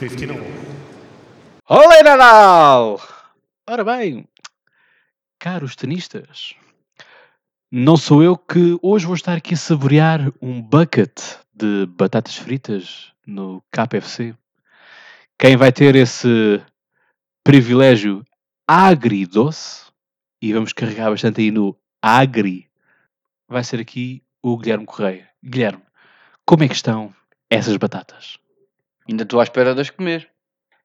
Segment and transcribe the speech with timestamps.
[0.00, 0.40] 59.
[1.68, 2.98] Olé, Nadal!
[3.68, 4.26] Ora bem,
[5.38, 6.54] caros tenistas,
[7.70, 11.20] não sou eu que hoje vou estar aqui a saborear um bucket
[11.52, 14.34] de batatas fritas no KFC.
[15.38, 16.62] Quem vai ter esse
[17.44, 18.24] privilégio
[18.66, 19.92] agridoce,
[20.40, 22.70] e vamos carregar bastante aí no agri,
[23.46, 25.28] vai ser aqui o Guilherme Correia.
[25.44, 25.82] Guilherme,
[26.46, 27.14] como é que estão
[27.50, 28.38] essas batatas?
[29.08, 30.28] Ainda estou à espera de as comer.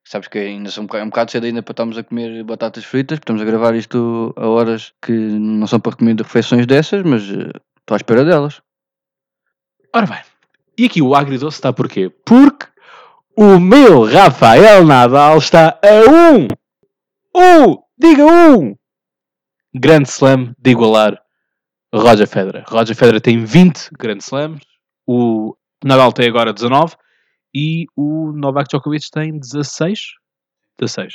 [0.03, 2.43] Sabes que ainda são um bocado, é um bocado cedo ainda para estarmos a comer
[2.43, 6.23] batatas fritas, porque estamos a gravar isto a horas que não são para comer de
[6.23, 8.61] refeições dessas, mas eh, estou à espera delas.
[9.93, 10.21] Ora bem,
[10.77, 12.09] e aqui o agridoce está porquê?
[12.23, 12.67] Porque
[13.35, 16.47] o meu Rafael Nadal está a um,
[17.35, 18.75] um, diga um,
[19.73, 21.19] grande slam de igualar
[21.94, 22.63] Roger Federer.
[22.67, 24.61] Roger Federer tem 20 Grand Slams,
[25.07, 26.95] o Nadal tem agora 19
[27.56, 30.16] e o Novak Djokovic tem 16.
[30.78, 31.14] 16.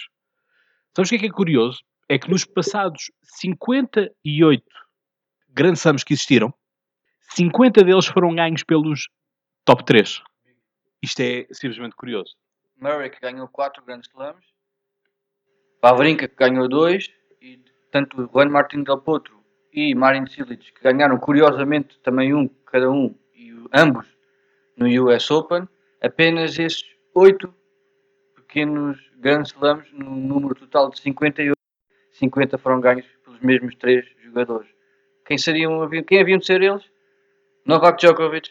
[0.97, 1.81] Sabes o que é que é curioso?
[2.09, 4.65] É que nos passados 58
[5.51, 6.53] Grand Slams que existiram,
[7.35, 9.09] 50 deles foram ganhos pelos
[9.67, 10.23] top 3.
[11.03, 12.35] Isto é simplesmente curioso.
[12.81, 14.45] Murray que ganhou 4 Grand Slams,
[15.83, 17.07] Pavrinka que ganhou 2
[17.43, 19.45] e tanto Juan Martín Del Potro
[19.75, 24.07] e Marin Cilic que ganharam curiosamente também um cada um e ambos
[24.77, 25.69] no US Open,
[26.01, 26.85] apenas esses
[27.15, 27.53] 8
[28.37, 31.57] pequenos Grand Slams no número total de 58,
[32.13, 34.69] 50 foram ganhos pelos mesmos 3 jogadores.
[35.27, 36.83] Quem, seriam, quem haviam de ser eles?
[37.65, 38.51] Novak Djokovic,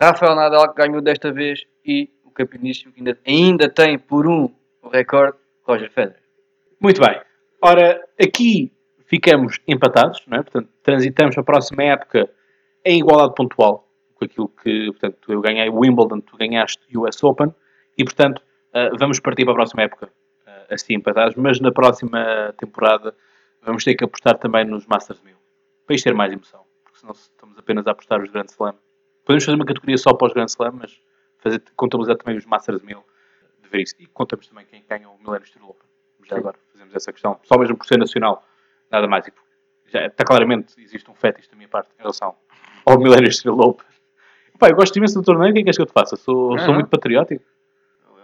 [0.00, 4.48] Rafael Nadal que ganhou desta vez e o campeoníssimo que ainda, ainda tem por um
[4.82, 6.22] o recorde, Roger Federer.
[6.80, 7.20] Muito bem.
[7.62, 8.72] Ora, aqui
[9.06, 10.42] ficamos empatados, não é?
[10.42, 12.28] portanto, transitamos para a próxima época
[12.84, 13.88] em igualdade pontual,
[14.28, 17.54] com aquilo que, portanto, eu ganhei o Wimbledon, tu ganhaste o US Open,
[17.96, 18.40] e, portanto,
[18.70, 23.14] uh, vamos partir para a próxima época uh, assim empatados, mas na próxima temporada
[23.62, 25.34] vamos ter que apostar também nos Masters 1000,
[25.86, 28.74] para isto ter mais emoção, porque senão estamos apenas a apostar os Grand Slam.
[29.24, 31.00] Podemos fazer uma categoria só para os Grand Slam, mas
[31.38, 33.04] fazer, contabilizar também os Masters 1000,
[33.62, 33.94] de ver isso.
[33.98, 35.88] E contamos também quem ganha o Millennium Steel Open.
[36.24, 38.46] Já agora fazemos essa questão, só mesmo por ser nacional
[38.90, 39.24] nada mais.
[39.24, 39.40] Tipo,
[39.86, 42.34] já está claramente, existe um fetiche da minha parte em relação
[42.84, 43.86] ao Millennium Steel Open.
[44.58, 46.16] Pá, eu gosto imenso do torneio, o que é que és que eu te faça?
[46.16, 47.44] Sou, sou muito patriótico.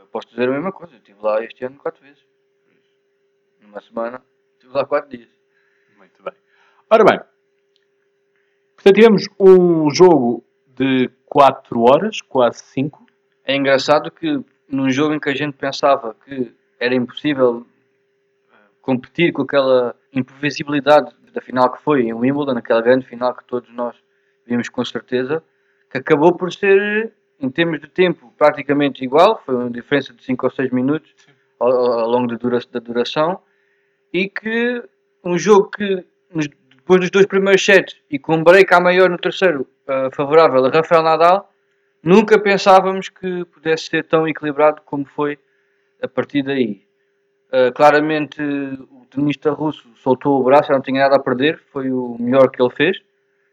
[0.01, 2.25] Eu posso dizer a mesma coisa, eu estive lá este ano quatro vezes.
[3.61, 4.23] Numa semana,
[4.55, 5.29] estive lá quatro dias.
[5.99, 6.35] Muito bem.
[6.89, 7.21] Ora bem,
[8.75, 13.07] portanto tivemos um jogo de 4 horas, quase 5.
[13.45, 17.67] É engraçado que num jogo em que a gente pensava que era impossível
[18.81, 23.73] competir com aquela imprevisibilidade da final que foi em Wimbledon, aquela grande final que todos
[23.73, 23.97] nós
[24.47, 25.45] vimos com certeza,
[25.91, 30.47] que acabou por ser, em termos de tempo, praticamente igual, foi uma diferença de 5
[30.47, 31.13] ou 6 minutos
[31.59, 33.41] ao, ao, longo dura, da duração,
[34.13, 34.83] e que
[35.25, 36.05] um jogo que,
[36.77, 40.65] depois dos dois primeiros sets, e com um break à maior no terceiro, uh, favorável
[40.65, 41.53] a Rafael Nadal,
[42.03, 45.39] nunca pensávamos que pudesse ser tão equilibrado como foi
[46.01, 46.83] a partir daí.
[47.53, 52.17] Uh, claramente o tenista russo soltou o braço, não tinha nada a perder, foi o
[52.19, 53.03] melhor que ele fez,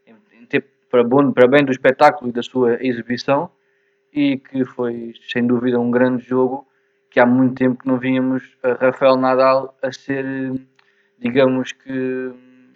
[0.06, 0.46] em, em
[0.90, 3.50] para, bom, para bem do espetáculo e da sua exibição,
[4.14, 6.68] e que foi sem dúvida um grande jogo
[7.10, 10.26] que há muito tempo que não víamos Rafael Nadal a ser,
[11.18, 12.32] digamos que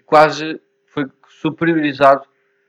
[0.06, 2.24] quase foi superiorizado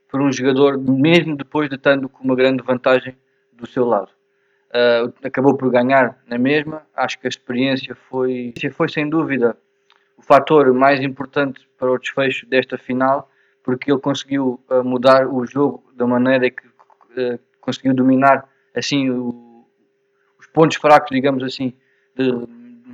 [0.09, 3.17] por um jogador, mesmo depois de estando com uma grande vantagem
[3.51, 4.09] do seu lado.
[4.69, 6.83] Uh, acabou por ganhar na mesma.
[6.95, 9.57] Acho que a experiência foi, foi sem dúvida
[10.17, 13.29] o fator mais importante para o desfecho desta final,
[13.63, 19.65] porque ele conseguiu uh, mudar o jogo da maneira que uh, conseguiu dominar assim o,
[20.39, 21.73] os pontos fracos, digamos assim,
[22.15, 22.31] de,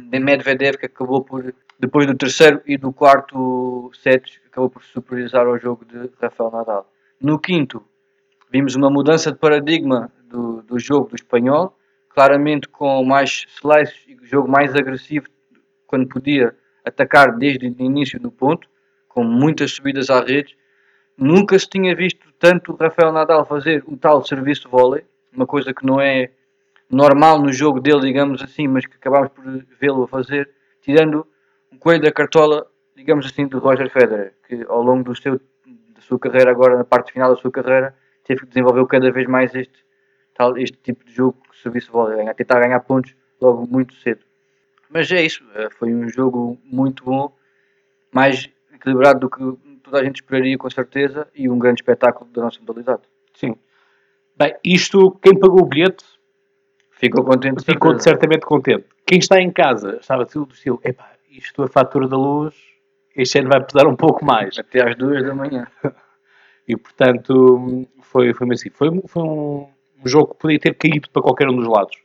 [0.10, 5.48] de Medvedev, que acabou por depois do terceiro e do quarto set, acabou por superiorizar
[5.48, 6.92] o jogo de Rafael Nadal.
[7.22, 7.82] No quinto,
[8.52, 11.78] vimos uma mudança de paradigma do, do jogo do espanhol,
[12.10, 15.28] claramente com mais slice e jogo mais agressivo
[15.88, 18.68] quando podia atacar desde o início do ponto,
[19.08, 20.58] com muitas subidas à rede.
[21.20, 25.86] Nunca se tinha visto tanto Rafael Nadal fazer o tal serviço volley, uma coisa que
[25.86, 26.32] não é
[26.90, 29.44] normal no jogo dele, digamos assim, mas que acabámos por
[29.78, 30.50] vê-lo a fazer,
[30.82, 31.28] tirando
[31.74, 35.42] um coelho da cartola, digamos assim, do Roger Federer, que ao longo do seu,
[35.94, 37.94] da sua carreira, agora na parte final da sua carreira,
[38.24, 39.84] teve que desenvolver cada vez mais este,
[40.34, 44.22] tal, este tipo de jogo, serviço volley, tentar ganhar pontos logo muito cedo.
[44.90, 47.36] Mas é isso, eh, foi um jogo muito bom,
[48.14, 52.44] mais equilibrado do que toda a gente esperaria com certeza e um grande espetáculo da
[52.44, 53.02] nossa modalidade.
[53.34, 53.56] Sim.
[54.38, 56.06] Bem, isto, quem pagou o bilhete
[56.92, 57.64] Ficou contente.
[57.64, 58.10] ficou certeza.
[58.10, 58.86] certamente contente.
[59.06, 62.56] Quem está em casa estava tudo do estilo, epá, isto a fatura da luz,
[63.16, 64.60] este ano vai pesar um pouco mais.
[64.60, 65.68] Até às duas da manhã.
[66.68, 68.70] E portanto foi, foi assim.
[68.70, 69.68] Foi, foi um,
[70.06, 71.96] jogo que podia ter caído para qualquer um dos lados.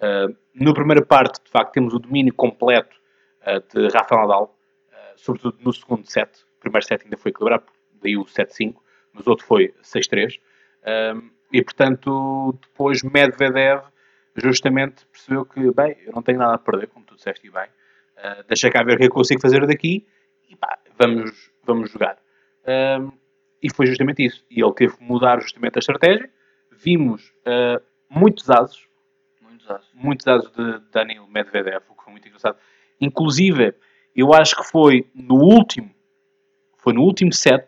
[0.00, 2.96] Uh, na primeira parte, de facto, temos o domínio completo
[3.42, 6.28] uh, de Rafael Nadal, uh, sobretudo no segundo set.
[6.60, 7.64] O primeiro set ainda foi equilibrado,
[8.02, 8.76] daí o 7-5,
[9.12, 10.38] mas o outro foi 6-3.
[11.52, 13.82] e portanto, depois Medvedev
[14.36, 17.66] justamente percebeu que, bem, eu não tenho nada a perder, como tu disseste e bem,
[18.46, 20.06] deixa cá ver o que eu consigo fazer daqui
[20.48, 22.18] e pá, vamos, vamos jogar.
[23.62, 24.44] E foi justamente isso.
[24.50, 26.30] E ele teve que mudar justamente a estratégia.
[26.72, 28.88] Vimos uh, muitos asos.
[29.40, 29.90] Muitos asos.
[29.94, 32.56] Muitos asos de Daniel Medvedev, o que foi muito engraçado.
[33.00, 33.74] Inclusive,
[34.16, 35.94] eu acho que foi no último,
[36.82, 37.66] foi no último set,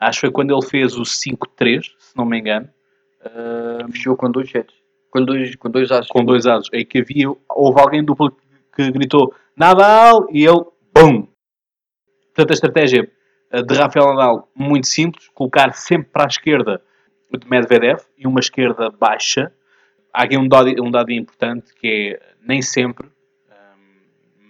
[0.00, 2.68] acho que foi quando ele fez o 5-3, se não me engano.
[3.20, 4.74] Uh, Fechou com dois sets.
[5.10, 6.08] Com dois, com dois asos.
[6.08, 6.68] Com dois asos.
[6.72, 8.36] Em que havia, houve alguém duplo
[8.74, 11.28] que gritou Nadal e ele, BUM!
[12.34, 13.10] Portanto, a estratégia
[13.62, 16.82] de Rafael Nadal muito simples, colocar sempre para a esquerda
[17.30, 19.52] de Medvedev e uma esquerda baixa.
[20.12, 23.08] Há aqui um dado, um dado importante que é nem sempre,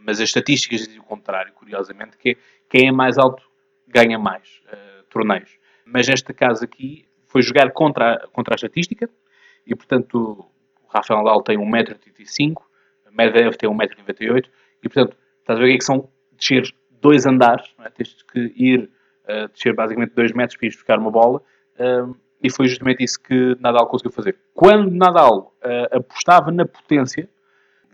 [0.04, 2.36] mas as estatísticas dizem o contrário, curiosamente, que é
[2.68, 3.42] quem é mais alto
[3.86, 5.58] ganha mais uh, torneios.
[5.84, 9.08] Mas neste caso aqui foi jogar contra contra a estatística
[9.66, 10.46] e, portanto,
[10.82, 12.54] o Rafael Nadal tem 1,85m,
[13.10, 14.44] Medvedev tem 1,98m
[14.82, 16.64] e, portanto, estás a ver o que é que são descer
[17.00, 17.90] dois andares, é?
[17.90, 18.90] tens que ir
[19.24, 21.40] uh, descer basicamente dois metros para ir buscar uma bola,
[21.78, 24.36] uh, e foi justamente isso que Nadal conseguiu fazer.
[24.52, 27.28] Quando Nadal uh, apostava na potência,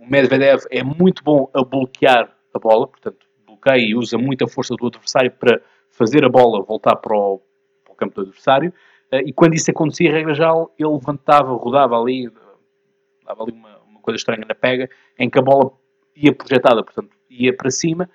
[0.00, 4.74] o Medvedev é muito bom a bloquear a bola, portanto, bloqueia e usa muita força
[4.74, 5.60] do adversário para
[6.00, 7.40] fazer a bola voltar para o,
[7.84, 8.72] para o campo do adversário,
[9.12, 12.30] e quando isso acontecia, regra geral, ele levantava, rodava ali,
[13.26, 14.88] dava ali uma, uma coisa estranha na pega,
[15.18, 15.72] em que a bola
[16.14, 18.08] ia projetada, portanto, ia para cima,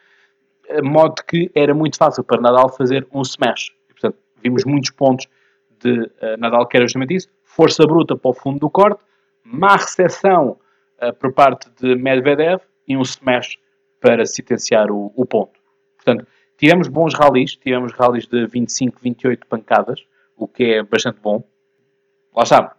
[0.83, 3.71] modo que era muito fácil para Nadal fazer um smash.
[3.89, 5.27] E, portanto, vimos muitos pontos
[5.79, 7.29] de uh, Nadal que era justamente isso.
[7.43, 9.03] Força bruta para o fundo do corte,
[9.43, 10.57] má recepção
[11.01, 13.57] uh, por parte de Medvedev e um smash
[13.99, 15.59] para sentenciar o, o ponto.
[15.97, 16.27] Portanto,
[16.57, 20.05] tivemos bons rallies, tivemos rallies de 25, 28 pancadas,
[20.35, 21.43] o que é bastante bom.
[22.35, 22.75] Lá está,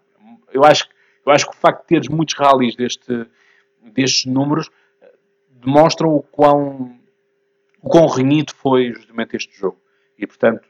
[0.53, 0.89] eu acho,
[1.25, 3.27] eu acho que o facto de teres muitos rallies deste,
[3.83, 4.71] destes números
[5.01, 5.13] eh,
[5.51, 6.97] demonstram o quão
[7.83, 9.81] o quão renhido foi justamente este jogo.
[10.19, 10.69] E, portanto,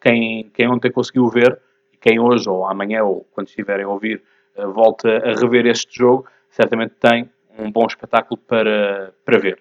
[0.00, 1.60] quem, quem ontem conseguiu ver,
[1.92, 4.22] e quem hoje ou amanhã ou quando estiverem a ouvir,
[4.56, 7.28] uh, volta a rever este jogo, certamente tem
[7.58, 9.60] um bom espetáculo para, para ver.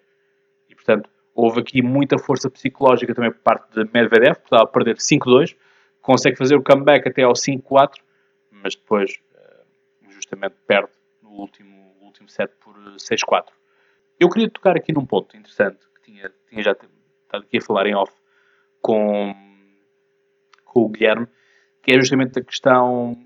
[0.70, 4.68] E, portanto, houve aqui muita força psicológica também por parte de Medvedev, que estava a
[4.68, 5.56] perder 5-2,
[6.02, 7.96] consegue fazer o comeback até ao 5-4,
[8.52, 10.92] mas depois uh, justamente perde
[11.22, 13.46] no último, último set por 6-4.
[14.20, 17.96] Eu queria tocar aqui num ponto interessante tinha, tinha já estado aqui a falar em
[17.96, 18.12] off
[18.82, 19.34] com,
[20.66, 21.28] com o Guilherme,
[21.82, 23.18] que é justamente a questão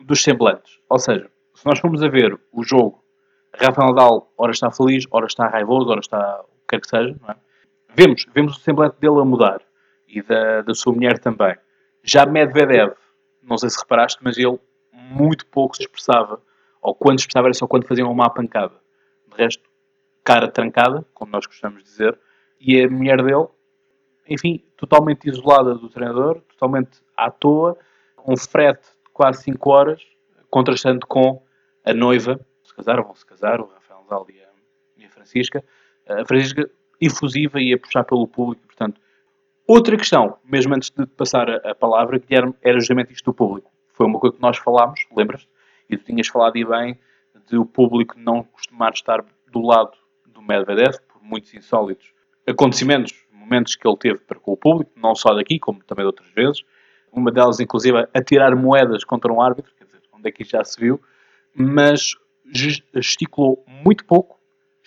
[0.00, 0.78] dos semblantes.
[0.88, 3.04] Ou seja, se nós formos a ver o jogo,
[3.54, 7.16] Rafael Nadal, ora está feliz, ora está raivoso, ora está o que quer que seja,
[7.28, 7.49] é?
[7.94, 9.60] Vemos, vemos o semblante dele a mudar
[10.08, 11.56] e da, da sua mulher também.
[12.02, 12.94] Já Medvedev,
[13.42, 14.58] não sei se reparaste, mas ele
[14.92, 16.40] muito pouco se expressava,
[16.80, 18.74] ou quando se expressava era só quando faziam uma pancada.
[19.28, 19.68] De resto,
[20.24, 22.18] cara trancada, como nós gostamos de dizer,
[22.60, 23.46] e a mulher dele,
[24.28, 27.76] enfim, totalmente isolada do treinador, totalmente à toa,
[28.26, 30.02] um frete de quase 5 horas,
[30.50, 31.42] contrastando com
[31.84, 34.48] a noiva, se casaram, vão se casar, o Rafael Zal e a,
[34.98, 35.64] e a Francisca,
[36.06, 36.70] a Francisca
[37.00, 39.00] efusiva e a puxar pelo público, portanto.
[39.66, 43.70] Outra questão, mesmo antes de passar a, a palavra, que era, justamente isto do público.
[43.92, 45.48] Foi uma coisa que nós falámos, lembras-te?
[45.88, 46.98] E tu tinhas falado e bem
[47.48, 49.92] de o público não costumar estar do lado
[50.26, 52.12] do Medvedev, por muitos insólitos
[52.46, 56.06] acontecimentos, momentos que ele teve para com o público, não só daqui, como também de
[56.06, 56.62] outras vezes.
[57.12, 60.62] Uma delas, inclusive, a tirar moedas contra um árbitro, quer dizer, onde é que já
[60.62, 61.00] se viu,
[61.54, 62.12] mas
[62.94, 64.39] gesticulou muito pouco.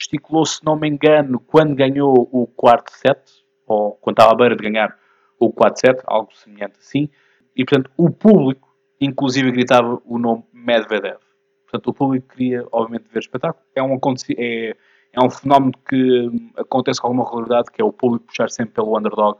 [0.03, 3.19] Gesticulou, se não me engano, quando ganhou o quarto set,
[3.65, 4.98] ou quando estava à beira de ganhar
[5.39, 7.10] o quarto set, algo semelhante assim.
[7.55, 8.67] E, portanto, o público,
[9.00, 11.19] inclusive, gritava o nome Medvedev.
[11.63, 13.63] Portanto, o público queria, obviamente, ver espetáculo.
[13.74, 13.98] É um,
[14.38, 14.75] é,
[15.13, 18.98] é um fenómeno que acontece com alguma regularidade, que é o público puxar sempre pelo
[18.98, 19.39] underdog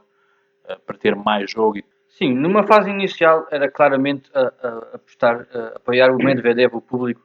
[0.64, 1.78] uh, para ter mais jogo.
[2.08, 7.20] Sim, numa fase inicial era claramente a, a, apostar, a apoiar o Medvedev, o público,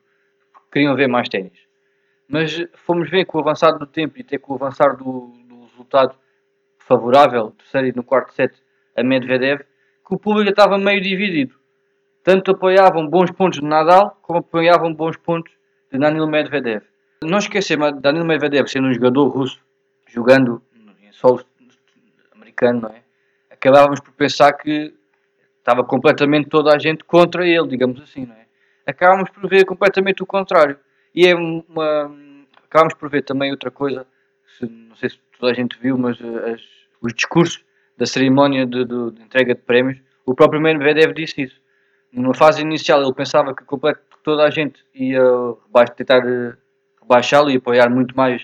[0.51, 1.68] porque queriam ver mais ténis.
[2.29, 5.65] Mas fomos ver com o avançar do tempo e até com o avançar do, do
[5.65, 6.15] resultado
[6.77, 8.53] favorável, terceiro e no quarto set,
[8.95, 9.61] a Medvedev,
[10.07, 11.55] que o público estava meio dividido.
[12.23, 15.51] Tanto apoiavam bons pontos de Nadal, como apoiavam bons pontos
[15.91, 16.83] de Danil Medvedev.
[17.23, 19.59] Não esquecer, mas Danil Medvedev sendo um jogador russo,
[20.07, 20.61] jogando
[21.01, 21.43] em solo
[22.31, 23.01] americano, não é?
[23.49, 24.93] Acabávamos por pensar que
[25.57, 28.45] estava completamente toda a gente contra ele, digamos assim, não é?
[28.85, 30.79] Acabámos por ver completamente o contrário.
[31.13, 32.15] E é uma.
[32.65, 34.05] Acabámos por ver também outra coisa,
[34.57, 36.61] se, não sei se toda a gente viu, mas uh, as,
[37.01, 37.63] os discursos
[37.97, 41.59] da cerimónia de, de, de, entrega de prémios, o próprio Medvedev disse isso.
[42.11, 45.21] Numa fase inicial ele pensava que completo, toda a gente ia
[45.95, 46.55] tentar uh,
[47.01, 48.43] rebaixá-lo e apoiar muito mais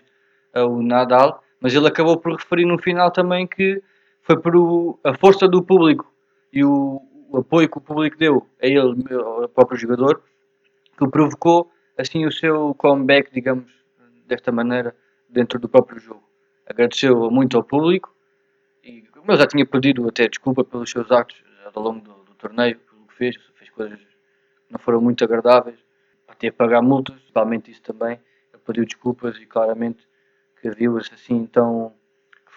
[0.56, 3.82] uh, o Nadal, mas ele acabou por referir no final também que
[4.22, 6.12] foi por o, a força do público
[6.52, 8.80] e o, o, apoio que o público deu a ele,
[9.14, 10.22] ao próprio jogador,
[10.98, 13.72] que provocou assim o seu comeback, digamos,
[14.28, 14.96] desta maneira,
[15.30, 16.24] dentro do próprio jogo.
[16.66, 18.14] Agradeceu muito ao público
[18.84, 22.34] e como eu já tinha pedido até desculpa pelos seus atos ao longo do, do
[22.36, 25.78] torneio, pelo que fez, fez coisas que não foram muito agradáveis,
[26.28, 28.20] até pagar multas, principalmente isso também.
[28.54, 30.08] Ele pediu desculpas e claramente
[30.62, 31.94] que viu-se assim então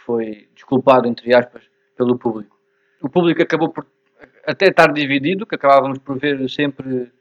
[0.05, 1.63] foi desculpado, entre aspas,
[1.97, 2.59] pelo público.
[3.03, 3.87] O público acabou por
[4.47, 7.13] até estar dividido, que acabávamos por ver sempre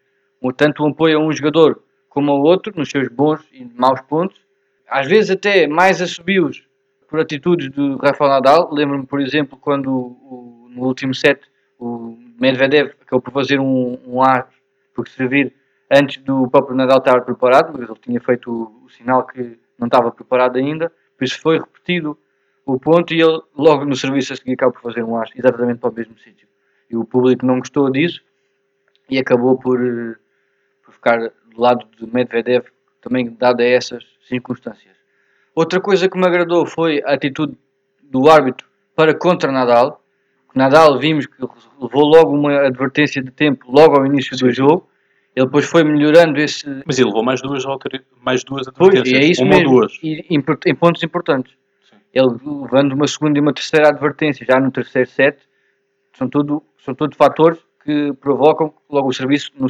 [0.56, 1.84] tanto um apoio a um jogador
[2.18, 4.42] como ao outro, nos seus bons e maus pontos.
[4.90, 6.68] Às vezes até mais assobios
[7.08, 8.74] por atitudes do Rafael Nadal.
[8.74, 11.40] Lembro-me, por exemplo, quando o, no último set
[11.78, 14.50] o Medvedev acabou por fazer um, um ar
[14.96, 15.54] por servir
[15.92, 19.86] antes do próprio Nadal estar preparado, mas ele tinha feito o, o sinal que não
[19.86, 20.92] estava preparado ainda.
[21.16, 22.18] Por isso foi repetido
[22.66, 25.78] o ponto e ele logo no serviço a seguir acabou por fazer um ar exatamente
[25.78, 26.48] para o mesmo sítio.
[26.90, 28.24] E o público não gostou disso
[29.08, 29.78] e acabou por
[30.88, 31.20] por ficar
[31.58, 32.66] do lado de Medvedev,
[33.02, 34.96] também dada essas circunstâncias.
[35.56, 37.58] Outra coisa que me agradou foi a atitude
[38.04, 40.04] do árbitro para contra Nadal.
[40.54, 41.34] Nadal vimos que
[41.82, 44.88] levou logo uma advertência de tempo logo ao início do jogo.
[45.36, 46.66] Ele depois foi melhorando esse.
[46.86, 47.64] Mas ele levou mais duas,
[48.22, 49.10] mais duas advertências.
[49.12, 49.70] Pois, é isso uma mesmo.
[49.72, 49.94] duas.
[50.02, 51.54] E, em, em pontos importantes.
[51.90, 51.98] Sim.
[52.14, 52.28] Ele
[52.64, 55.38] levando uma segunda e uma terceira advertência já no terceiro set.
[56.14, 59.68] São tudo, são tudo fatores que provocam logo o serviço no,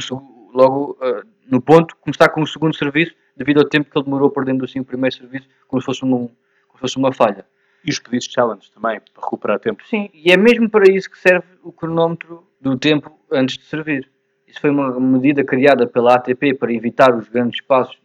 [0.54, 4.30] logo uh, no ponto, começar com o segundo serviço, devido ao tempo que ele demorou
[4.30, 7.44] perdendo assim o primeiro serviço, como se fosse, um, como se fosse uma falha.
[7.84, 9.82] E os pedidos challenge também, para recuperar tempo.
[9.86, 14.10] Sim, e é mesmo para isso que serve o cronómetro do tempo antes de servir.
[14.46, 17.98] Isso foi uma medida criada pela ATP para evitar os grandes passos,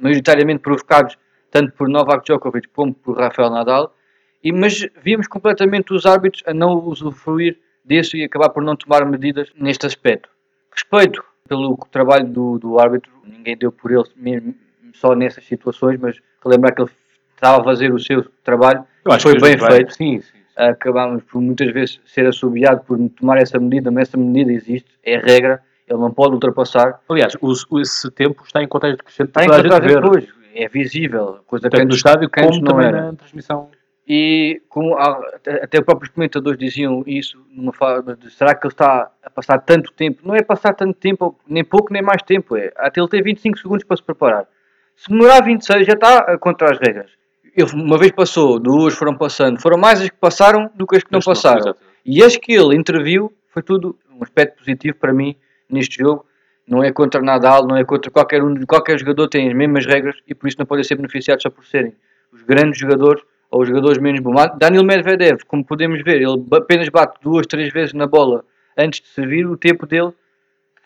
[0.00, 1.16] maioritariamente provocados
[1.50, 3.94] tanto por Novak Djokovic como por Rafael Nadal,
[4.42, 9.06] e, mas vimos completamente os árbitros a não usufruir disso e acabar por não tomar
[9.06, 10.28] medidas neste aspecto.
[10.72, 14.54] Respeito pelo trabalho do, do árbitro, ninguém deu por ele mesmo,
[14.94, 16.90] só nessas situações, mas relembrar que ele
[17.34, 18.84] estava a fazer o seu trabalho
[19.20, 19.94] foi bem feito.
[19.94, 20.38] Sim, sim.
[20.56, 25.16] Acabámos por muitas vezes ser assobiado por tomar essa medida, mas essa medida existe, é
[25.16, 27.00] a regra, ele não pode ultrapassar.
[27.08, 31.68] Aliás, o, esse tempo está em contexto crescente está em contexto depois, é visível, coisa
[31.68, 33.02] Tanto que no estádio como também era.
[33.02, 33.68] na transmissão
[34.06, 37.42] e como até os próprios comentadores diziam isso,
[37.72, 40.20] forma de será que ele está a passar tanto tempo?
[40.26, 43.58] Não é passar tanto tempo, nem pouco nem mais tempo, é até ele ter 25
[43.58, 44.46] segundos para se preparar.
[44.94, 47.10] Se demorar 26 já está contra as regras.
[47.56, 51.02] Ele, uma vez passou, duas foram passando, foram mais as que passaram do que as
[51.02, 51.74] que não passaram.
[52.04, 55.34] E as que ele interviu foi tudo um aspecto positivo para mim
[55.68, 56.26] neste jogo.
[56.66, 60.16] Não é contra Nadal, não é contra qualquer um, qualquer jogador tem as mesmas regras
[60.26, 61.94] e por isso não podem ser beneficiados só por serem
[62.32, 63.22] os grandes jogadores
[63.54, 64.34] ou jogadores menos bons.
[64.58, 68.44] Daniel Medvedev, como podemos ver, ele apenas bate duas, três vezes na bola
[68.76, 70.12] antes de servir, o tempo dele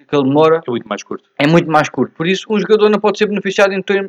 [0.07, 1.31] que ele demora é muito mais curto.
[1.39, 2.15] É muito mais curto.
[2.15, 4.09] Por isso, um jogador não pode ser beneficiado em, term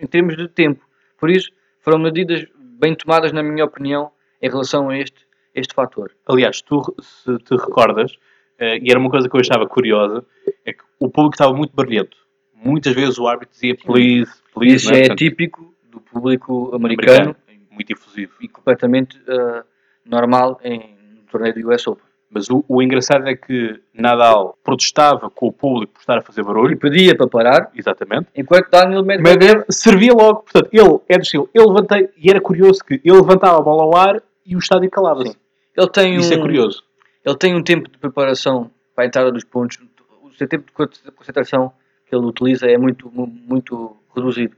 [0.00, 0.84] em termos de tempo.
[1.18, 1.50] Por isso,
[1.80, 2.46] foram medidas
[2.80, 4.10] bem tomadas, na minha opinião,
[4.42, 5.24] em relação a este,
[5.54, 6.10] este fator.
[6.26, 10.24] Aliás, tu, se te recordas, uh, e era uma coisa que eu achava curiosa,
[10.64, 12.16] é que o público estava muito barulhento.
[12.54, 14.76] Muitas vezes o árbitro dizia please, please.
[14.76, 17.36] Isso é, é típico do público americano, americano
[17.80, 18.32] muito efusivo.
[18.40, 19.64] E completamente uh,
[20.04, 22.04] normal em um torneio do US Open.
[22.32, 26.44] Mas o, o, engraçado é que Nadal protestava com o público por estar a fazer
[26.44, 26.74] barulho.
[26.74, 27.70] E pedia para parar.
[27.74, 28.28] Exatamente.
[28.36, 29.64] Enquanto Daniel Medvedev...
[29.68, 30.42] servia logo.
[30.42, 31.50] Portanto, ele é do estilo.
[31.52, 32.08] Ele levantei...
[32.16, 35.36] E era curioso que ele levantava a bola ao ar e o estádio calava-se.
[35.76, 36.84] Ele tem Isso é um, é curioso.
[37.24, 39.78] Ele tem um tempo de preparação para a entrada dos pontos.
[40.22, 41.72] O seu tempo de concentração
[42.06, 44.54] que ele utiliza é muito, muito reduzido.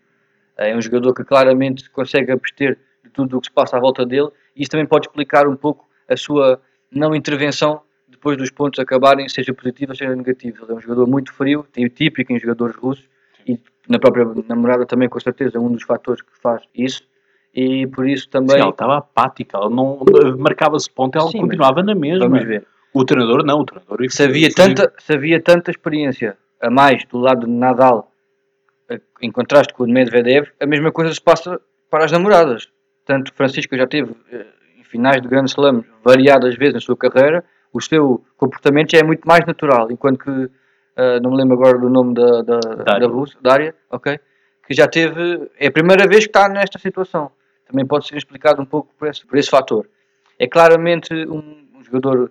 [0.59, 2.79] É um jogador que claramente consegue abster
[3.13, 5.89] tudo o que se passa à volta dele, e isso também pode explicar um pouco
[6.09, 10.59] a sua não intervenção depois dos pontos acabarem, seja positiva, seja negativa.
[10.63, 13.09] Ele é um jogador muito frio, tem o típico em jogadores russos,
[13.47, 17.03] e na própria namorada também, com certeza, é um dos fatores que faz isso.
[17.55, 18.57] E por isso também.
[18.57, 20.01] Sim, ela estava apática, ela não
[20.39, 22.29] marcava-se ponto, ela Sim, continuava na mesma.
[22.29, 22.67] Vamos ver.
[22.95, 23.99] O treinador não, o treinador.
[24.11, 28.13] Se havia, tanta, se havia tanta experiência a mais do lado de Nadal
[29.21, 32.69] em contraste com o de Medvedev, a mesma coisa se passa para as namoradas.
[33.05, 34.47] Tanto Francisco já teve eh,
[34.79, 39.03] em finais de Grand Slam variadas vezes na sua carreira, o seu comportamento já é
[39.03, 43.07] muito mais natural, enquanto que, uh, não me lembro agora do nome da, da, da
[43.07, 44.21] Rússia, Dária, ok?
[44.67, 47.31] Que já teve, é a primeira vez que está nesta situação.
[47.67, 49.89] Também pode ser explicado um pouco por esse, por esse fator.
[50.39, 52.31] É claramente um, um jogador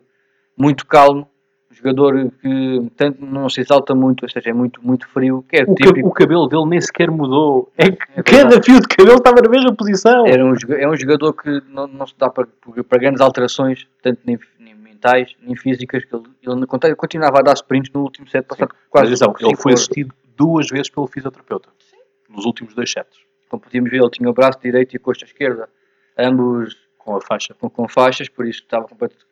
[0.55, 1.27] muito calmo,
[1.71, 5.43] um jogador que tanto não se exalta muito, ou seja, é muito, muito frio.
[5.47, 6.07] Que é o, típico...
[6.09, 7.71] o cabelo dele nem sequer mudou.
[7.77, 7.91] É, é
[8.23, 10.27] cada fio de cabelo estava na mesma posição.
[10.27, 12.45] Era um, é um jogador que não, não se dá para,
[12.87, 16.03] para grandes alterações, tanto nem, nem mentais, nem físicas.
[16.03, 19.11] Que ele, ele continuava a dar sprints no último set, passado quase.
[19.11, 21.97] Mas, ele foi assistido duas vezes pelo fisioterapeuta Sim.
[22.29, 23.17] nos últimos dois sets.
[23.49, 25.69] Como podíamos ver, ele tinha o braço direito e a costa esquerda,
[26.17, 27.53] ambos com a faixa.
[27.53, 29.25] Com, com faixas, por isso estava completamente.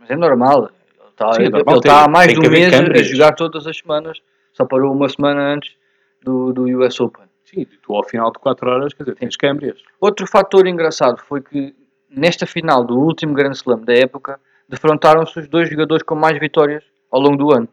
[0.00, 0.70] Mas é normal,
[1.16, 4.18] Tá, Sim, ele está há mais de um mês a jogar todas as semanas.
[4.52, 5.74] Só parou uma semana antes
[6.22, 7.24] do, do US Open.
[7.44, 9.78] Sim, tu ao final de 4 horas, quer dizer, tens câmbrias.
[10.00, 11.74] Outro fator engraçado foi que
[12.14, 14.38] nesta final do último Grand Slam da época,
[14.68, 17.68] defrontaram-se os dois jogadores com mais vitórias ao longo do ano.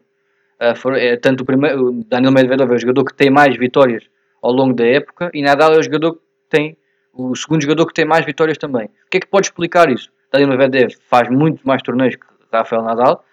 [0.60, 3.56] Uh, for, é, tanto o primeiro, o Daniel Medvedev é o jogador que tem mais
[3.56, 4.04] vitórias
[4.42, 6.76] ao longo da época e Nadal é o jogador que tem
[7.12, 8.86] o segundo jogador que tem mais vitórias também.
[8.86, 10.10] O que é que pode explicar isso?
[10.30, 13.24] Daniel Medvedev faz muito mais torneios que Rafael Nadal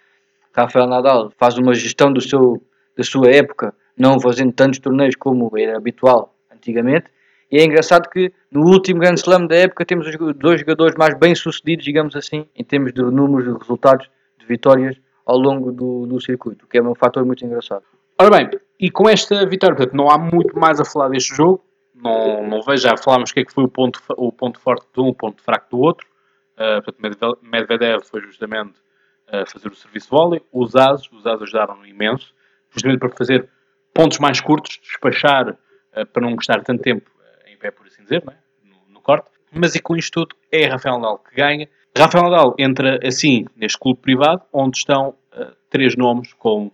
[0.54, 2.62] Rafael Nadal faz uma gestão do seu,
[2.96, 7.06] da sua época, não fazendo tantos torneios como era habitual antigamente.
[7.50, 11.14] E é engraçado que no último Grand Slam da época temos os dois jogadores mais
[11.18, 16.06] bem sucedidos, digamos assim, em termos de números de resultados, de vitórias ao longo do,
[16.06, 17.82] do circuito, que é um fator muito engraçado.
[18.20, 18.50] Ora bem,
[18.80, 21.64] e com esta vitória, portanto, não há muito mais a falar deste jogo.
[21.94, 25.00] Não, não vejo, já falámos que é que foi o ponto, o ponto forte de
[25.00, 26.06] um, o ponto fraco do outro.
[26.54, 28.74] Uh, portanto, Medvedev foi justamente
[29.30, 30.42] a fazer o serviço de vôlei.
[30.52, 32.34] Os ases, os ases ajudaram imenso,
[32.70, 33.48] justamente para fazer
[33.94, 38.02] pontos mais curtos, despachar uh, para não gastar tanto tempo uh, em pé, por assim
[38.02, 38.34] dizer, é?
[38.64, 39.28] no, no, corte.
[39.52, 41.68] Mas e com isto tudo, é Rafael Nadal que ganha.
[41.96, 46.70] Rafael Nadal entra assim neste clube privado, onde estão uh, três nomes, com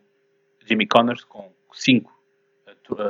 [0.67, 2.15] Jimmy Connors, com cinco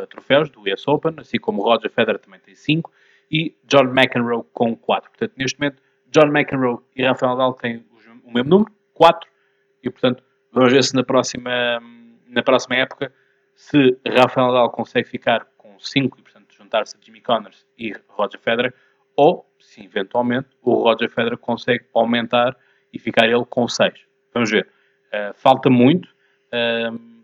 [0.08, 2.92] troféus do US Open, assim como Roger Federer também tem cinco,
[3.30, 5.10] e John McEnroe com quatro.
[5.10, 7.84] Portanto, neste momento, John McEnroe e Rafael Nadal têm
[8.22, 9.28] o mesmo número, quatro,
[9.84, 11.80] e, portanto, vamos ver se na próxima,
[12.26, 13.12] na próxima época
[13.54, 18.40] se Rafael Nadal consegue ficar com 5 e, portanto, juntar-se a Jimmy Connors e Roger
[18.40, 18.74] Federer,
[19.16, 22.56] ou se eventualmente o Roger Federer consegue aumentar
[22.92, 23.92] e ficar ele com 6.
[24.32, 24.68] Vamos ver.
[25.12, 26.08] Uh, falta muito.
[26.46, 27.14] Uh,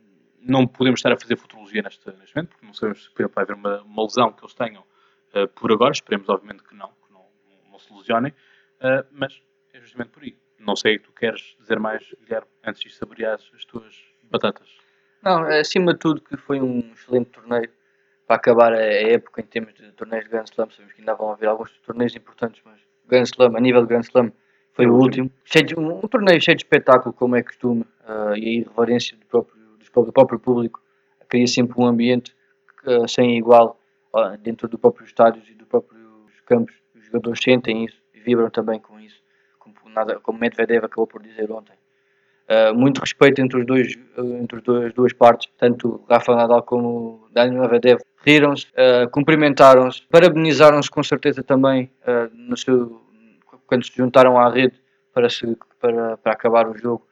[0.40, 3.54] não podemos estar a fazer futurologia neste, neste momento, porque não sabemos se vai haver
[3.54, 4.82] uma, uma lesão que eles tenham
[5.34, 5.92] uh, por agora.
[5.92, 7.24] Esperemos, obviamente, que não, que não,
[7.70, 8.32] não se lesionem.
[9.12, 9.40] mas
[9.72, 10.36] é justamente por aí.
[10.60, 14.68] Não sei o que tu queres dizer mais, Guilherme, antes de saborear as tuas batatas.
[15.22, 17.70] Não, acima de tudo que foi um excelente torneio
[18.26, 20.70] para acabar a época em termos de torneios de Grand Slam.
[20.70, 24.02] Sabemos que ainda vão haver alguns torneios importantes, mas Grand Slam, a nível de Grand
[24.02, 24.32] Slam,
[24.72, 25.30] foi o último.
[25.44, 29.26] Cheio de, um, torneio cheio de espetáculo, como é costume, uh, e a irreverência do
[29.26, 29.60] próprio,
[30.04, 30.80] do próprio público
[31.28, 32.34] cria sempre um ambiente
[32.84, 33.80] uh, sem igual
[34.14, 36.02] uh, dentro do próprio estádios e dos próprios
[36.44, 36.74] campos.
[36.94, 39.19] Os jogadores sentem isso e vibram também com isso
[39.94, 41.74] nada, como Medvedev acabou por dizer ontem.
[42.50, 47.62] Uh, muito respeito entre, os dois, entre as duas partes, tanto Rafa Nadal como Daniel
[47.62, 48.00] Medvedev.
[48.26, 53.00] Riram-se, uh, cumprimentaram-se, parabenizaram-se com certeza também uh, no seu,
[53.66, 54.74] quando se juntaram à rede
[55.14, 57.06] para, se, para, para acabar o jogo.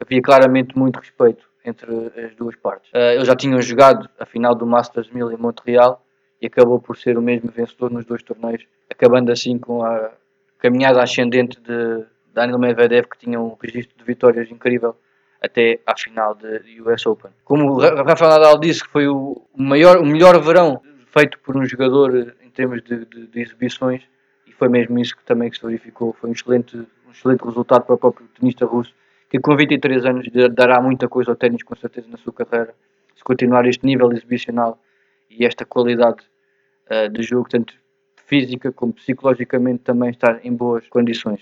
[0.00, 2.90] Havia claramente muito respeito entre as duas partes.
[2.94, 6.02] eles já tinham jogado a final do Masters 1000 em Montreal
[6.40, 10.10] e acabou por ser o mesmo vencedor nos dois torneios, acabando assim com a
[10.58, 14.96] caminhada ascendente de Daniel Medvedev, que tinha um registro de vitórias incrível
[15.40, 17.30] até à final de US Open.
[17.44, 22.34] Como Rafael Nadal disse que foi o, maior, o melhor verão feito por um jogador
[22.44, 24.02] em termos de, de, de exibições,
[24.46, 26.12] e foi mesmo isso que também que se verificou.
[26.12, 28.94] Foi um excelente, um excelente resultado para o próprio tenista russo,
[29.28, 32.74] que com 23 anos dará muita coisa ao ténis, com certeza, na sua carreira.
[33.16, 34.78] Se continuar este nível exibicional
[35.30, 36.22] e esta qualidade
[36.90, 37.74] uh, de jogo, tanto
[38.26, 41.40] física como psicologicamente, também estar em boas condições.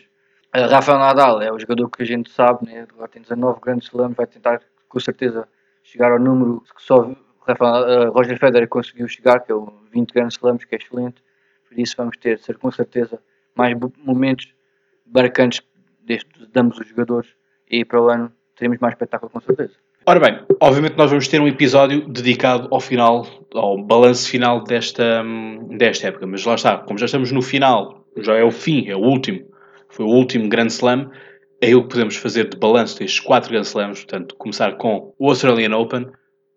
[0.54, 2.86] Rafael Nadal é o jogador que a gente sabe, né?
[2.90, 5.46] agora tem 19 grandes slams, vai tentar com certeza
[5.82, 7.10] chegar ao número que só
[7.46, 11.22] Rafael, uh, Roger Federer conseguiu chegar, que é o 20 grandes slams, que é excelente.
[11.68, 13.20] Por isso vamos ter, ser com certeza,
[13.54, 14.52] mais momentos
[15.06, 15.62] marcantes
[16.04, 16.18] de
[16.56, 17.30] ambos os jogadores
[17.70, 19.74] e para o ano teremos mais espetáculo com certeza.
[20.06, 25.22] Ora bem, obviamente nós vamos ter um episódio dedicado ao final, ao balanço final desta,
[25.22, 28.88] hum, desta época, mas lá está, como já estamos no final, já é o fim,
[28.88, 29.46] é o último,
[29.98, 31.10] foi o último Grand Slam,
[31.60, 35.28] é o que podemos fazer de balanço destes quatro Grand Slams, portanto, começar com o
[35.28, 36.06] Australian Open,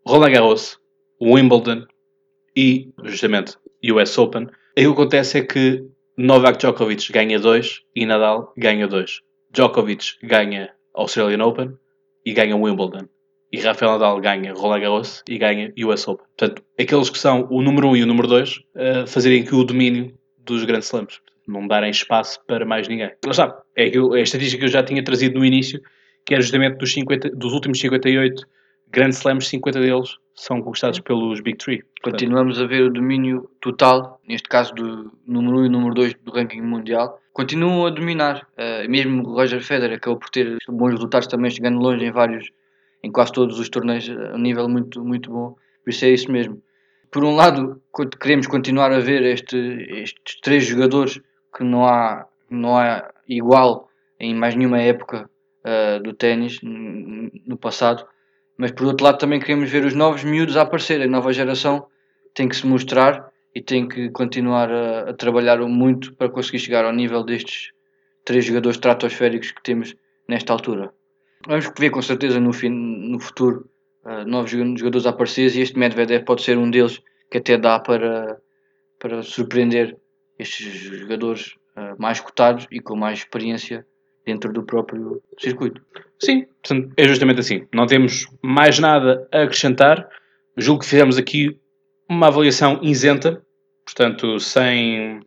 [0.06, 0.78] Roland Garros,
[1.20, 1.88] Wimbledon
[2.56, 4.48] e, justamente, US Open.
[4.78, 5.84] Aí o que acontece é que
[6.16, 9.22] Novak Djokovic ganha 2 e Nadal ganha 2.
[9.52, 11.72] Djokovic ganha Australian Open
[12.24, 13.08] e ganha Wimbledon.
[13.52, 16.28] E Rafael Nadal ganha Roland Garros e ganha US Open.
[16.38, 19.56] Portanto, aqueles que são o número 1 um e o número 2 uh, fazerem aqui
[19.56, 21.20] o domínio dos grandes slams.
[21.48, 23.12] Não darem espaço para mais ninguém.
[23.26, 25.82] Lá está, é, é a estatística que eu já tinha trazido no início,
[26.26, 28.46] que era justamente dos, 50, dos últimos 58
[28.92, 31.84] grandes slams, 50 deles são conquistados pelos Big Three.
[32.04, 36.32] Continuamos a ver o domínio total, neste caso do número 1 e número 2 do
[36.32, 37.20] ranking mundial.
[37.34, 38.48] Continuam a dominar.
[38.58, 42.52] Uh, mesmo o Roger Federer acabou por ter bons resultados também, chegando longe em vários,
[43.04, 45.56] em quase todos os torneios, a um nível muito, muito bom.
[45.84, 46.62] Por isso é isso mesmo.
[47.10, 47.82] Por um lado,
[48.20, 49.58] queremos continuar a ver este,
[49.90, 51.20] estes três jogadores
[51.56, 55.30] que não há, não há igual em mais nenhuma época
[55.66, 58.06] uh, do ténis no passado
[58.62, 61.02] mas por outro lado também queremos ver os novos miúdos a aparecer.
[61.02, 61.88] A nova geração
[62.32, 66.86] tem que se mostrar e tem que continuar a, a trabalhar muito para conseguir chegar
[66.86, 67.72] ao nível destes
[68.24, 69.96] três jogadores estratosféricos que temos
[70.28, 70.94] nesta altura.
[71.48, 73.68] Vamos ver com certeza no, fim, no futuro
[74.06, 77.80] uh, novos jogadores a aparecer e este Medvedev pode ser um deles que até dá
[77.80, 78.40] para,
[79.00, 79.98] para surpreender
[80.42, 83.86] estes jogadores uh, mais cotados e com mais experiência
[84.26, 85.82] dentro do próprio circuito.
[86.20, 87.68] Sim, portanto, é justamente assim.
[87.74, 90.08] Não temos mais nada a acrescentar.
[90.58, 91.60] Julgo que fizemos aqui
[92.08, 93.44] uma avaliação isenta,
[93.86, 95.22] portanto, sem,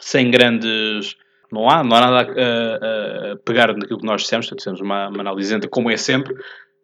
[0.00, 1.16] sem grandes.
[1.50, 5.08] Não há, não há nada a, a, pegar naquilo que nós dissemos, portanto, fizemos uma,
[5.08, 6.34] uma análise isenta, como é sempre.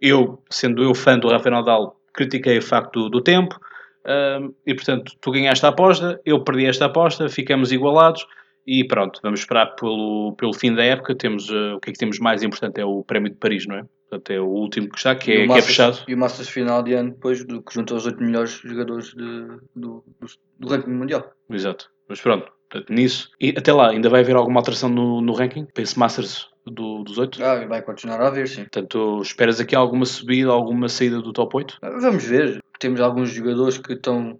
[0.01, 3.59] Eu, sendo eu fã do Rafael Nadal, critiquei o facto do, do tempo,
[4.07, 8.27] uh, e portanto, tu ganhaste a aposta, eu perdi esta aposta, ficamos igualados
[8.67, 11.15] e pronto, vamos esperar pelo, pelo fim da época.
[11.15, 13.77] Temos, uh, o que é que temos mais importante é o Prémio de Paris, não
[13.77, 13.85] é?
[14.09, 15.99] Portanto, é o último que está, que, é, que é fechado.
[16.07, 19.47] E o Masters final de ano, depois, do, que junta os 8 melhores jogadores de,
[19.75, 20.27] do, do,
[20.59, 21.33] do, ranking mundial.
[21.51, 21.91] Exato.
[22.09, 23.31] Mas pronto, portanto, nisso.
[23.41, 27.03] E até lá, ainda vai haver alguma alteração no, no ranking para esse Masters do,
[27.05, 27.43] dos 8?
[27.45, 28.63] Ah, vai continuar a haver, sim.
[28.63, 31.79] Portanto, esperas aqui alguma subida, alguma saída do top 8?
[31.83, 32.63] Vamos ver.
[32.79, 34.39] Temos alguns jogadores que estão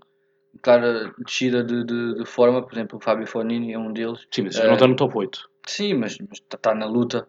[0.63, 4.27] clara descida de, de, de, forma, por exemplo, o Fábio Fonini é um deles.
[4.31, 5.51] Sim, mas já uh, não está no top 8.
[5.67, 7.27] Sim, mas, está, está na luta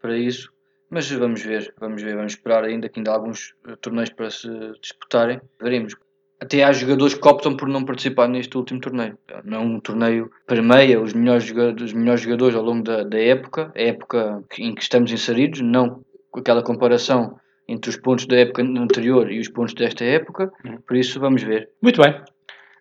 [0.00, 0.52] para isso.
[0.90, 4.30] Mas vamos ver, vamos ver, vamos esperar ainda que ainda há alguns eh, torneios para
[4.30, 4.48] se
[4.80, 5.38] disputarem.
[5.60, 5.94] Veremos.
[6.40, 9.18] Até há jogadores que optam por não participar neste último torneio.
[9.44, 13.02] Não é um torneio para meia, os melhores jogadores, os melhores jogadores ao longo da,
[13.02, 18.26] da época, a época em que estamos inseridos, não com aquela comparação entre os pontos
[18.26, 20.52] da época anterior e os pontos desta época.
[20.64, 20.78] Uhum.
[20.86, 21.70] Por isso, vamos ver.
[21.82, 22.20] Muito bem.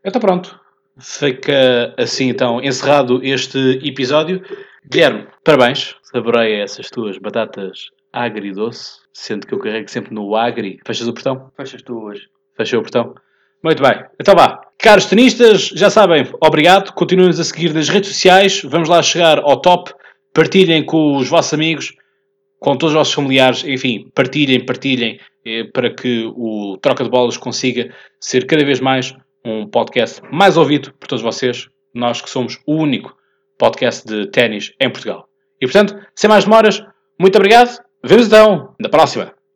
[0.03, 0.59] Então pronto.
[0.99, 4.41] Fica assim então encerrado este episódio.
[4.89, 5.95] Guilherme, parabéns.
[6.03, 10.79] Saboreia essas tuas batatas agridoce, sendo que eu carrego sempre no agri.
[10.85, 11.51] Fechas o portão?
[11.55, 12.27] Fechas tu hoje.
[12.55, 13.13] Fechei o portão.
[13.63, 14.03] Muito bem.
[14.19, 14.61] Então vá.
[14.79, 16.93] Caros tenistas, já sabem, obrigado.
[16.93, 18.61] Continuem-nos a seguir nas redes sociais.
[18.63, 19.91] Vamos lá chegar ao top.
[20.33, 21.93] Partilhem com os vossos amigos,
[22.59, 23.63] com todos os vossos familiares.
[23.63, 27.91] Enfim, partilhem, partilhem, eh, para que o Troca de Bolas consiga
[28.21, 32.75] ser cada vez mais um podcast mais ouvido por todos vocês, nós que somos o
[32.75, 33.15] único
[33.57, 35.27] podcast de ténis em Portugal.
[35.61, 36.83] E portanto, sem mais demoras,
[37.19, 39.36] muito obrigado, vemos então na próxima.